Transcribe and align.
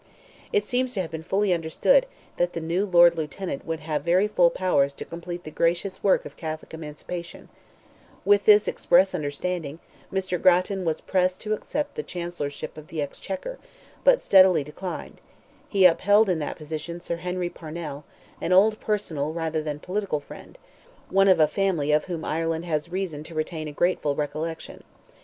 It 0.51 0.65
seems 0.65 0.95
to 0.95 1.01
have 1.03 1.11
been 1.11 1.21
fully 1.21 1.53
understood 1.53 2.07
that 2.37 2.53
the 2.53 2.59
new 2.59 2.87
Lord 2.87 3.13
Lieutenant 3.15 3.67
would 3.67 3.81
have 3.81 4.01
very 4.03 4.27
full 4.27 4.49
powers 4.49 4.93
to 4.93 5.05
complete 5.05 5.43
the 5.43 5.51
gracious 5.51 6.03
work 6.03 6.25
of 6.25 6.35
Catholic 6.35 6.73
emancipation: 6.73 7.49
with 8.25 8.45
this 8.45 8.67
express 8.67 9.13
understanding, 9.13 9.77
Mr. 10.11 10.41
Grattan 10.41 10.85
was 10.85 11.01
pressed 11.01 11.39
to 11.41 11.53
accept 11.53 11.93
the 11.93 12.01
Chancellorship 12.01 12.79
of 12.79 12.87
the 12.87 12.99
Exchequer, 12.99 13.59
but 14.03 14.19
steadily 14.19 14.63
declined; 14.63 15.21
he 15.69 15.85
upheld 15.85 16.29
in 16.29 16.39
that 16.39 16.57
position 16.57 16.99
Sir 16.99 17.17
Henry 17.17 17.49
Parnell, 17.51 18.03
an 18.41 18.51
old 18.51 18.79
personal, 18.79 19.33
rather 19.33 19.61
than 19.61 19.77
political 19.77 20.19
friend, 20.19 20.57
one 21.11 21.27
of 21.27 21.39
a 21.39 21.47
family 21.47 21.91
of 21.91 22.05
whom 22.05 22.25
Ireland 22.25 22.65
has 22.65 22.89
reason 22.91 23.23
to 23.25 23.35
retain 23.35 23.67
a 23.67 23.71
grateful 23.71 24.15
recollection. 24.15 24.83